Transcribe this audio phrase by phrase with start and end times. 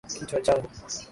[0.09, 0.67] Kichwa changu.